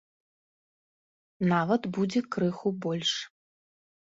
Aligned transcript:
Нават 1.53 1.81
будзе 1.99 2.19
крыху 2.37 2.67
больш. 2.87 3.11